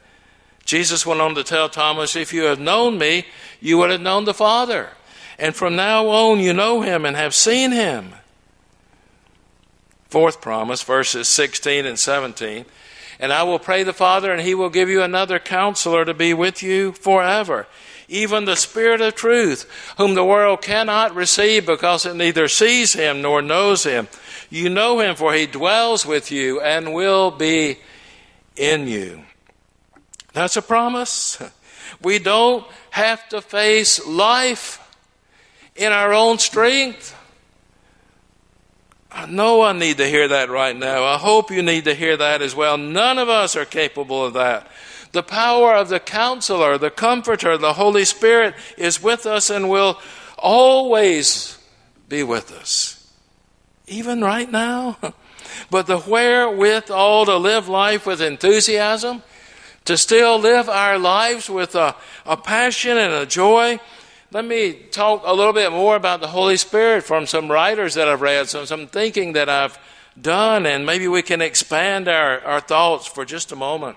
Jesus 0.65 1.05
went 1.05 1.21
on 1.21 1.35
to 1.35 1.43
tell 1.43 1.69
Thomas, 1.69 2.15
If 2.15 2.33
you 2.33 2.43
have 2.43 2.59
known 2.59 2.97
me, 2.97 3.25
you 3.61 3.77
would 3.77 3.91
have 3.91 4.01
known 4.01 4.25
the 4.25 4.33
Father. 4.33 4.89
And 5.37 5.55
from 5.55 5.75
now 5.75 6.07
on, 6.07 6.39
you 6.39 6.53
know 6.53 6.81
him 6.81 7.05
and 7.05 7.15
have 7.15 7.35
seen 7.35 7.71
him. 7.71 8.13
Fourth 10.09 10.41
promise, 10.41 10.81
verses 10.81 11.27
16 11.27 11.85
and 11.85 11.99
17. 11.99 12.65
And 13.19 13.31
I 13.31 13.43
will 13.43 13.59
pray 13.59 13.83
the 13.83 13.93
Father, 13.93 14.31
and 14.31 14.41
he 14.41 14.55
will 14.55 14.69
give 14.69 14.89
you 14.89 15.01
another 15.01 15.39
counselor 15.39 16.05
to 16.05 16.13
be 16.13 16.33
with 16.33 16.61
you 16.61 16.91
forever 16.91 17.67
even 18.07 18.45
the 18.45 18.55
Spirit 18.55 19.01
of 19.01 19.15
truth, 19.15 19.69
whom 19.97 20.13
the 20.13 20.23
world 20.23 20.61
cannot 20.61 21.15
receive 21.15 21.65
because 21.65 22.05
it 22.05 22.15
neither 22.15 22.47
sees 22.47 22.93
him 22.93 23.21
nor 23.21 23.41
knows 23.41 23.83
him. 23.83 24.07
You 24.49 24.69
know 24.69 24.99
him, 24.99 25.15
for 25.15 25.33
he 25.33 25.47
dwells 25.47 26.05
with 26.05 26.31
you 26.31 26.61
and 26.61 26.93
will 26.93 27.31
be 27.31 27.79
in 28.55 28.87
you. 28.87 29.23
That's 30.33 30.57
a 30.57 30.61
promise. 30.61 31.41
We 32.01 32.19
don't 32.19 32.65
have 32.91 33.27
to 33.29 33.41
face 33.41 34.05
life 34.05 34.81
in 35.75 35.91
our 35.91 36.13
own 36.13 36.39
strength. 36.39 37.15
I 39.15 39.27
know 39.27 39.61
I 39.61 39.71
need 39.71 39.97
to 39.97 40.07
hear 40.07 40.27
that 40.27 40.49
right 40.49 40.75
now. 40.75 41.05
I 41.05 41.17
hope 41.17 41.49
you 41.49 41.63
need 41.63 41.85
to 41.85 41.95
hear 41.95 42.17
that 42.17 42.41
as 42.41 42.53
well. 42.53 42.77
None 42.77 43.17
of 43.17 43.29
us 43.29 43.55
are 43.55 43.63
capable 43.63 44.25
of 44.25 44.33
that. 44.33 44.67
The 45.13 45.23
power 45.23 45.73
of 45.73 45.87
the 45.87 46.01
counselor, 46.01 46.77
the 46.77 46.91
comforter, 46.91 47.57
the 47.57 47.73
Holy 47.73 48.03
Spirit 48.03 48.55
is 48.77 49.01
with 49.01 49.25
us 49.25 49.49
and 49.49 49.69
will 49.69 50.01
always 50.37 51.57
be 52.09 52.23
with 52.23 52.51
us. 52.51 53.09
Even 53.87 54.21
right 54.21 54.51
now. 54.51 54.97
But 55.69 55.87
the 55.87 55.99
wherewithal 55.99 57.25
to 57.25 57.37
live 57.37 57.69
life 57.69 58.05
with 58.05 58.21
enthusiasm, 58.21 59.23
to 59.85 59.97
still 59.97 60.37
live 60.37 60.67
our 60.67 60.99
lives 60.99 61.49
with 61.49 61.75
a, 61.75 61.95
a 62.25 62.35
passion 62.35 62.97
and 62.97 63.13
a 63.13 63.25
joy. 63.25 63.79
Let 64.35 64.43
me 64.43 64.73
talk 64.73 65.21
a 65.23 65.33
little 65.33 65.53
bit 65.53 65.71
more 65.71 65.95
about 65.95 66.19
the 66.19 66.27
Holy 66.27 66.57
Spirit 66.57 67.05
from 67.05 67.25
some 67.25 67.49
writers 67.49 67.93
that 67.93 68.09
I've 68.09 68.19
read, 68.19 68.49
some, 68.49 68.65
some 68.65 68.85
thinking 68.85 69.31
that 69.31 69.47
I've 69.47 69.79
done, 70.21 70.65
and 70.65 70.85
maybe 70.85 71.07
we 71.07 71.21
can 71.21 71.41
expand 71.41 72.09
our, 72.09 72.41
our 72.41 72.59
thoughts 72.59 73.07
for 73.07 73.23
just 73.23 73.53
a 73.53 73.55
moment. 73.55 73.95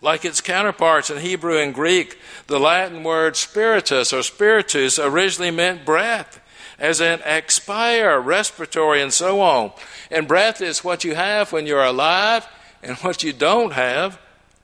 Like 0.00 0.24
its 0.24 0.40
counterparts 0.40 1.10
in 1.10 1.18
Hebrew 1.18 1.58
and 1.58 1.74
Greek, 1.74 2.20
the 2.46 2.60
Latin 2.60 3.02
word 3.02 3.34
spiritus 3.34 4.12
or 4.12 4.22
spiritus 4.22 4.96
originally 5.00 5.50
meant 5.50 5.84
breath, 5.84 6.40
as 6.78 7.00
in 7.00 7.18
expire, 7.24 8.20
respiratory, 8.20 9.02
and 9.02 9.12
so 9.12 9.40
on. 9.40 9.72
And 10.08 10.28
breath 10.28 10.60
is 10.60 10.84
what 10.84 11.02
you 11.02 11.16
have 11.16 11.50
when 11.50 11.66
you're 11.66 11.82
alive 11.82 12.46
and 12.80 12.96
what 12.98 13.24
you 13.24 13.32
don't 13.32 13.72
have 13.72 14.20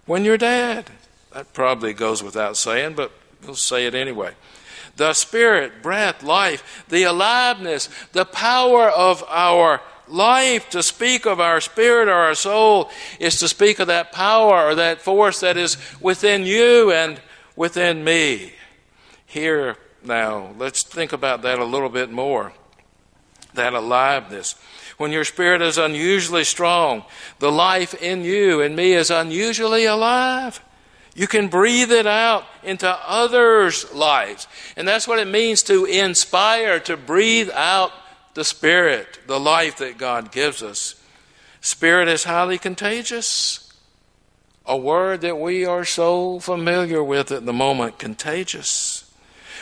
when 0.06 0.24
you're 0.24 0.38
dead. 0.38 0.88
That 1.32 1.52
probably 1.52 1.94
goes 1.94 2.22
without 2.22 2.56
saying, 2.56 2.94
but 2.94 3.10
we'll 3.44 3.54
say 3.54 3.86
it 3.86 3.94
anyway. 3.94 4.34
The 4.96 5.14
spirit, 5.14 5.82
breath, 5.82 6.22
life, 6.22 6.84
the 6.88 7.04
aliveness, 7.04 7.88
the 8.12 8.24
power 8.24 8.88
of 8.88 9.24
our 9.28 9.80
life. 10.08 10.68
To 10.70 10.82
speak 10.82 11.26
of 11.26 11.40
our 11.40 11.60
spirit 11.60 12.08
or 12.08 12.12
our 12.12 12.34
soul 12.34 12.90
is 13.18 13.38
to 13.38 13.48
speak 13.48 13.78
of 13.78 13.86
that 13.86 14.12
power 14.12 14.66
or 14.66 14.74
that 14.74 15.00
force 15.00 15.40
that 15.40 15.56
is 15.56 15.76
within 16.00 16.44
you 16.44 16.92
and 16.92 17.20
within 17.56 18.04
me. 18.04 18.52
Here 19.26 19.76
now, 20.04 20.54
let's 20.58 20.82
think 20.82 21.12
about 21.12 21.42
that 21.42 21.58
a 21.58 21.64
little 21.64 21.88
bit 21.88 22.10
more. 22.10 22.52
That 23.54 23.74
aliveness. 23.74 24.54
When 24.96 25.12
your 25.12 25.24
spirit 25.24 25.62
is 25.62 25.78
unusually 25.78 26.44
strong, 26.44 27.04
the 27.38 27.50
life 27.50 27.94
in 27.94 28.24
you 28.24 28.60
and 28.60 28.76
me 28.76 28.92
is 28.92 29.10
unusually 29.10 29.84
alive. 29.84 30.60
You 31.14 31.26
can 31.26 31.48
breathe 31.48 31.90
it 31.90 32.06
out 32.06 32.44
into 32.62 32.88
others' 32.88 33.92
lives. 33.92 34.46
And 34.76 34.86
that's 34.86 35.08
what 35.08 35.18
it 35.18 35.26
means 35.26 35.62
to 35.64 35.84
inspire, 35.84 36.80
to 36.80 36.96
breathe 36.96 37.50
out 37.52 37.92
the 38.34 38.44
Spirit, 38.44 39.18
the 39.26 39.40
life 39.40 39.78
that 39.78 39.98
God 39.98 40.32
gives 40.32 40.62
us. 40.62 40.94
Spirit 41.60 42.08
is 42.08 42.24
highly 42.24 42.58
contagious. 42.58 43.66
A 44.66 44.76
word 44.76 45.22
that 45.22 45.38
we 45.38 45.64
are 45.64 45.84
so 45.84 46.38
familiar 46.38 47.02
with 47.02 47.32
at 47.32 47.44
the 47.44 47.52
moment 47.52 47.98
contagious. 47.98 49.10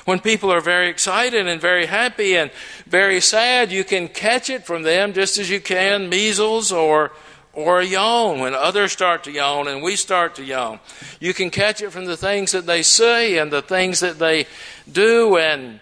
When 0.04 0.20
people 0.20 0.50
are 0.52 0.60
very 0.60 0.88
excited 0.88 1.46
and 1.46 1.60
very 1.60 1.86
happy 1.86 2.36
and 2.36 2.50
very 2.86 3.20
sad, 3.20 3.72
you 3.72 3.84
can 3.84 4.08
catch 4.08 4.48
it 4.50 4.64
from 4.64 4.82
them 4.82 5.12
just 5.12 5.38
as 5.38 5.50
you 5.50 5.60
can 5.60 6.08
measles 6.08 6.72
or 6.72 7.12
or 7.52 7.82
yawn 7.82 8.40
when 8.40 8.54
others 8.54 8.92
start 8.92 9.24
to 9.24 9.32
yawn 9.32 9.68
and 9.68 9.82
we 9.82 9.96
start 9.96 10.34
to 10.36 10.44
yawn. 10.44 10.80
You 11.20 11.34
can 11.34 11.50
catch 11.50 11.82
it 11.82 11.90
from 11.90 12.04
the 12.04 12.16
things 12.16 12.52
that 12.52 12.66
they 12.66 12.82
say 12.82 13.38
and 13.38 13.50
the 13.50 13.62
things 13.62 14.00
that 14.00 14.18
they 14.18 14.46
do 14.90 15.36
and 15.36 15.80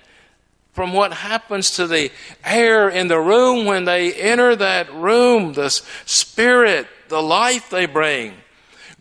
from 0.73 0.93
what 0.93 1.13
happens 1.13 1.71
to 1.73 1.87
the 1.87 2.11
air 2.45 2.89
in 2.89 3.09
the 3.09 3.19
room 3.19 3.65
when 3.65 3.87
they 3.87 4.13
enter 4.13 4.55
that 4.55 4.93
room, 4.93 5.55
the 5.55 5.71
spirit, 5.71 6.87
the 7.09 7.23
life 7.23 7.71
they 7.71 7.87
bring. 7.87 8.35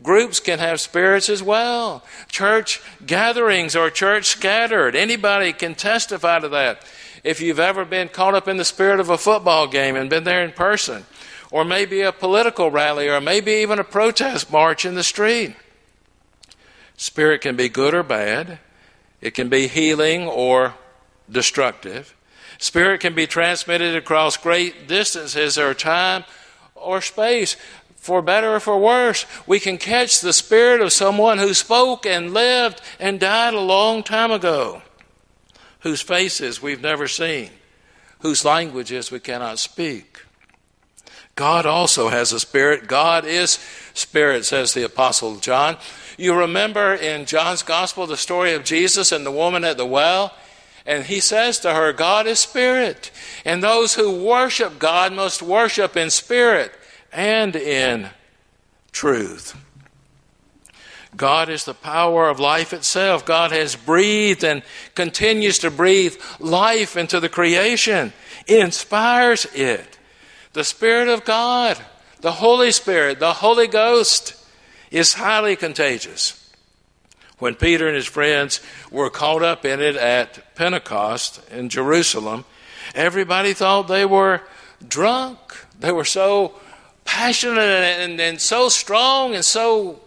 Groups 0.02 0.40
can 0.40 0.60
have 0.60 0.80
spirits 0.80 1.30
as 1.30 1.42
well. 1.42 2.04
Church 2.30 2.82
gatherings 3.06 3.76
or 3.76 3.90
church 3.90 4.26
scattered. 4.28 4.96
Anybody 4.96 5.52
can 5.52 5.76
testify 5.76 6.40
to 6.40 6.50
that. 6.50 6.86
If 7.24 7.42
you've 7.42 7.60
ever 7.60 7.86
been 7.86 8.10
caught 8.10 8.36
up 8.36 8.48
in 8.48 8.58
the 8.58 8.66
spirit 8.66 9.00
of 9.00 9.10
a 9.10 9.18
football 9.18 9.68
game 9.68 9.96
and 9.96 10.10
been 10.10 10.26
there 10.26 10.44
in 10.44 10.52
person, 10.52 11.06
or 11.52 11.64
maybe 11.64 12.02
a 12.02 12.12
political 12.12 12.72
rally, 12.72 13.08
or 13.08 13.22
maybe 13.22 13.52
even 13.54 13.80
a 13.80 13.84
protest 13.84 14.52
march 14.52 14.86
in 14.86 14.96
the 14.96 15.04
street. 15.04 15.56
Spirit 16.98 17.42
can 17.42 17.56
be 17.56 17.70
good 17.70 17.94
or 17.94 18.04
bad, 18.04 18.60
it 19.22 19.32
can 19.32 19.50
be 19.50 19.68
healing 19.68 20.28
or 20.28 20.76
destructive. 21.30 22.16
Spirit 22.58 23.02
can 23.02 23.14
be 23.14 23.28
transmitted 23.28 23.96
across 23.96 24.38
great 24.38 24.88
distances 24.88 25.58
or 25.58 25.74
time 25.74 26.24
or 26.74 27.02
space. 27.02 27.58
For 27.96 28.22
better 28.22 28.56
or 28.56 28.60
for 28.60 28.78
worse, 28.78 29.26
we 29.48 29.60
can 29.60 29.78
catch 29.78 30.22
the 30.22 30.32
spirit 30.32 30.80
of 30.80 30.94
someone 30.94 31.40
who 31.40 31.54
spoke 31.54 32.06
and 32.06 32.34
lived 32.34 32.82
and 33.00 33.20
died 33.20 33.56
a 33.56 33.60
long 33.60 34.04
time 34.04 34.32
ago, 34.32 34.84
whose 35.80 36.02
faces 36.02 36.62
we've 36.62 36.82
never 36.82 37.08
seen, 37.08 37.50
whose 38.20 38.46
languages 38.46 39.10
we 39.12 39.20
cannot 39.20 39.58
speak. 39.58 40.25
God 41.36 41.66
also 41.66 42.08
has 42.10 42.32
a 42.32 42.40
spirit. 42.40 42.88
God 42.88 43.26
is 43.26 43.60
spirit, 43.94 44.46
says 44.46 44.74
the 44.74 44.84
Apostle 44.84 45.36
John. 45.38 45.78
You 46.18 46.34
remember 46.34 46.94
in 46.94 47.26
John's 47.26 47.62
Gospel 47.62 48.08
the 48.08 48.16
story 48.16 48.54
of 48.54 48.64
Jesus 48.64 49.12
and 49.12 49.26
the 49.26 49.32
woman 49.32 49.66
at 49.66 49.78
the 49.78 49.86
well? 49.86 50.34
And 50.86 51.04
he 51.04 51.20
says 51.20 51.60
to 51.60 51.74
her, 51.74 51.92
God 51.92 52.26
is 52.28 52.40
spirit. 52.40 53.12
And 53.44 53.62
those 53.62 53.96
who 53.96 54.24
worship 54.24 54.80
God 54.80 55.12
must 55.12 55.42
worship 55.42 55.98
in 55.98 56.10
spirit 56.10 56.72
and 57.12 57.56
in 57.56 58.10
truth. 58.92 59.60
God 61.18 61.50
is 61.50 61.66
the 61.66 61.74
power 61.74 62.30
of 62.30 62.40
life 62.40 62.72
itself. 62.74 63.26
God 63.26 63.52
has 63.52 63.76
breathed 63.76 64.44
and 64.44 64.64
continues 64.96 65.60
to 65.60 65.72
breathe 65.72 66.16
life 66.40 66.98
into 66.98 67.20
the 67.20 67.30
creation, 67.30 68.14
inspires 68.48 69.46
it. 69.54 69.95
The 70.56 70.64
Spirit 70.64 71.10
of 71.10 71.26
God, 71.26 71.78
the 72.22 72.32
Holy 72.32 72.72
Spirit, 72.72 73.20
the 73.20 73.34
Holy 73.34 73.68
Ghost 73.68 74.42
is 74.90 75.16
highly 75.16 75.58
contagious. 75.58 76.50
When 77.40 77.56
Peter 77.56 77.88
and 77.88 77.96
his 77.98 78.06
friends 78.06 78.62
were 78.90 79.10
caught 79.10 79.44
up 79.44 79.66
in 79.66 79.82
it 79.82 79.98
at 79.98 80.56
Pentecost 80.56 81.42
in 81.52 81.68
Jerusalem, 81.68 82.46
everybody 82.94 83.52
thought 83.52 83.90
they 83.90 84.06
were 84.06 84.44
drunk. 84.88 85.38
They 85.78 85.92
were 85.92 86.06
so 86.06 86.54
passionate 87.04 87.60
and, 87.60 88.22
and, 88.22 88.40
so 88.40 88.70
strong 88.70 89.36
and 89.36 89.44
so 89.44 90.00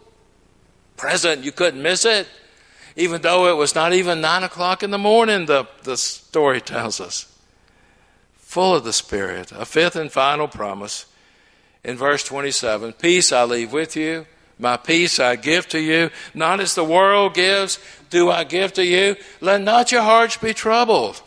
present 0.96 1.44
you 1.44 1.52
couldn't 1.52 1.82
miss 1.82 2.06
it. 2.06 2.26
Even 2.96 3.20
though 3.20 3.48
it 3.48 3.58
was 3.58 3.74
not 3.74 3.92
even 3.92 4.22
nine 4.22 4.44
o'clock 4.44 4.82
in 4.82 4.92
the 4.92 4.96
morning, 4.96 5.44
the, 5.44 5.68
the 5.82 5.98
story 5.98 6.62
tells 6.62 7.02
us 7.02 7.37
full 8.58 8.74
of 8.74 8.82
the 8.82 8.92
Spirit. 8.92 9.52
A 9.52 9.64
fifth 9.64 9.94
and 9.94 10.10
final 10.10 10.48
promise 10.48 11.06
in 11.84 11.96
verse 11.96 12.24
27 12.24 12.92
Peace 12.94 13.30
I 13.30 13.44
leave 13.44 13.72
with 13.72 13.94
you, 13.94 14.26
my 14.58 14.76
peace 14.76 15.20
I 15.20 15.36
give 15.36 15.68
to 15.68 15.78
you. 15.78 16.10
Not 16.34 16.58
as 16.58 16.74
the 16.74 16.82
world 16.82 17.34
gives, 17.34 17.78
do 18.10 18.30
I 18.30 18.42
give 18.42 18.72
to 18.72 18.84
you. 18.84 19.14
Let 19.40 19.60
not 19.60 19.92
your 19.92 20.02
hearts 20.02 20.38
be 20.38 20.54
troubled, 20.54 21.22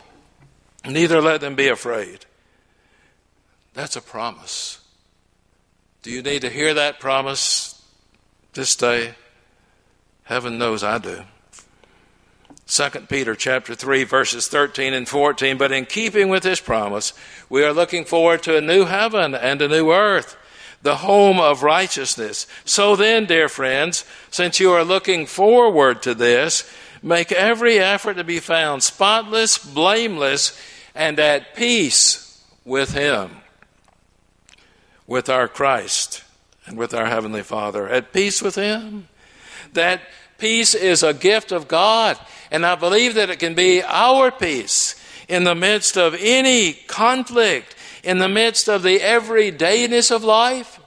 neither 0.84 1.22
let 1.22 1.40
them 1.40 1.54
be 1.54 1.68
afraid. 1.68 2.26
That's 3.72 3.96
a 3.96 4.02
promise. 4.02 4.78
Do 6.02 6.10
you 6.10 6.20
need 6.20 6.42
to 6.42 6.50
hear 6.50 6.74
that 6.74 7.00
promise 7.00 7.82
this 8.52 8.76
day? 8.76 9.14
Heaven 10.24 10.58
knows 10.58 10.84
I 10.84 10.98
do. 10.98 11.22
2 12.72 12.88
Peter 13.06 13.34
chapter 13.34 13.74
3 13.74 14.04
verses 14.04 14.48
13 14.48 14.94
and 14.94 15.06
14 15.06 15.58
but 15.58 15.72
in 15.72 15.84
keeping 15.84 16.30
with 16.30 16.42
this 16.42 16.58
promise 16.58 17.12
we 17.50 17.62
are 17.62 17.72
looking 17.72 18.02
forward 18.02 18.42
to 18.42 18.56
a 18.56 18.62
new 18.62 18.86
heaven 18.86 19.34
and 19.34 19.60
a 19.60 19.68
new 19.68 19.92
earth 19.92 20.38
the 20.80 20.96
home 20.96 21.38
of 21.38 21.62
righteousness. 21.62 22.46
So 22.64 22.96
then 22.96 23.26
dear 23.26 23.50
friends 23.50 24.06
since 24.30 24.58
you 24.58 24.72
are 24.72 24.84
looking 24.84 25.26
forward 25.26 26.00
to 26.02 26.14
this 26.14 26.66
make 27.02 27.30
every 27.30 27.78
effort 27.78 28.14
to 28.14 28.24
be 28.24 28.40
found 28.40 28.82
spotless 28.82 29.58
blameless 29.58 30.58
and 30.94 31.20
at 31.20 31.54
peace 31.54 32.42
with 32.64 32.94
him 32.94 33.42
with 35.06 35.28
our 35.28 35.46
Christ 35.46 36.24
and 36.64 36.78
with 36.78 36.94
our 36.94 37.06
heavenly 37.06 37.42
Father. 37.42 37.86
At 37.86 38.14
peace 38.14 38.40
with 38.40 38.54
him. 38.54 39.08
That 39.74 40.00
peace 40.38 40.74
is 40.74 41.02
a 41.02 41.12
gift 41.12 41.52
of 41.52 41.68
God 41.68 42.18
and 42.52 42.66
I 42.66 42.74
believe 42.74 43.14
that 43.14 43.30
it 43.30 43.38
can 43.38 43.54
be 43.54 43.82
our 43.82 44.30
peace 44.30 44.94
in 45.26 45.44
the 45.44 45.54
midst 45.54 45.96
of 45.96 46.14
any 46.20 46.74
conflict, 46.74 47.74
in 48.04 48.18
the 48.18 48.28
midst 48.28 48.68
of 48.68 48.82
the 48.82 48.98
everydayness 48.98 50.14
of 50.14 50.22
life. 50.22 50.78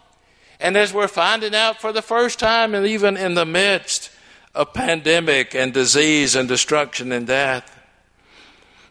And 0.59 0.77
as 0.77 0.93
we're 0.93 1.07
finding 1.07 1.55
out 1.55 1.81
for 1.81 1.91
the 1.91 2.03
first 2.03 2.37
time, 2.37 2.75
and 2.75 2.85
even 2.85 3.17
in 3.17 3.33
the 3.33 3.47
midst 3.47 4.11
of 4.53 4.75
pandemic 4.75 5.55
and 5.55 5.73
disease 5.73 6.35
and 6.35 6.47
destruction 6.47 7.11
and 7.11 7.25
death, 7.25 7.75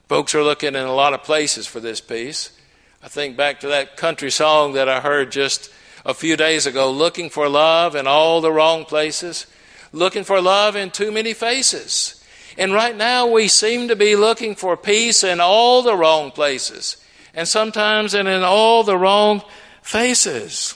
folks 0.08 0.34
are 0.34 0.42
looking 0.42 0.74
in 0.74 0.84
a 0.84 0.92
lot 0.92 1.14
of 1.14 1.22
places 1.22 1.68
for 1.68 1.78
this 1.78 2.00
peace. 2.00 2.58
I 3.04 3.08
think 3.08 3.36
back 3.36 3.60
to 3.60 3.68
that 3.68 3.96
country 3.96 4.32
song 4.32 4.72
that 4.72 4.88
I 4.88 4.98
heard 4.98 5.30
just 5.30 5.70
a 6.04 6.12
few 6.12 6.36
days 6.36 6.66
ago 6.66 6.90
looking 6.90 7.30
for 7.30 7.48
love 7.48 7.94
in 7.94 8.08
all 8.08 8.40
the 8.40 8.50
wrong 8.50 8.84
places, 8.84 9.46
looking 9.92 10.24
for 10.24 10.40
love 10.40 10.74
in 10.74 10.90
too 10.90 11.12
many 11.12 11.34
faces. 11.34 12.20
And 12.56 12.72
right 12.72 12.96
now 12.96 13.26
we 13.26 13.48
seem 13.48 13.88
to 13.88 13.96
be 13.96 14.16
looking 14.16 14.54
for 14.54 14.76
peace 14.76 15.24
in 15.24 15.40
all 15.40 15.82
the 15.82 15.96
wrong 15.96 16.30
places, 16.30 16.96
and 17.34 17.48
sometimes 17.48 18.14
and 18.14 18.28
in 18.28 18.42
all 18.42 18.84
the 18.84 18.96
wrong 18.96 19.42
faces. 19.82 20.74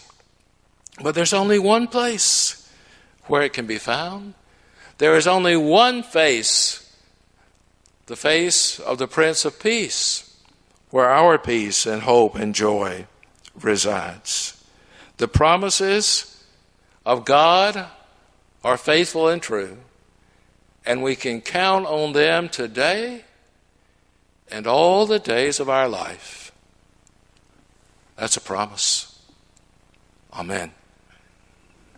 But 1.01 1.14
there's 1.14 1.33
only 1.33 1.59
one 1.59 1.87
place 1.87 2.69
where 3.27 3.43
it 3.43 3.53
can 3.53 3.67
be 3.67 3.79
found. 3.79 4.35
There 4.99 5.17
is 5.17 5.29
only 5.29 5.57
one 5.57 6.03
face, 6.03 6.93
the 8.07 8.17
face 8.17 8.81
of 8.81 8.99
the 8.99 9.07
Prince 9.07 9.45
of 9.45 9.61
Peace, 9.61 10.37
where 10.91 11.09
our 11.09 11.38
peace 11.38 11.87
and 11.87 12.03
hope 12.03 12.35
and 12.35 12.55
joy 12.55 13.07
resides. 13.55 14.64
The 15.19 15.29
promises 15.29 16.45
of 17.07 17.25
God 17.25 17.87
are 18.64 18.77
faithful 18.77 19.29
and 19.29 19.41
true 19.41 19.79
and 20.88 21.03
we 21.03 21.14
can 21.14 21.42
count 21.42 21.85
on 21.85 22.14
them 22.14 22.48
today 22.48 23.22
and 24.51 24.66
all 24.66 25.05
the 25.05 25.18
days 25.18 25.61
of 25.61 25.68
our 25.68 25.87
life. 25.87 26.51
That's 28.16 28.38
a 28.38 28.40
promise. 28.40 29.22
Amen. 30.33 30.72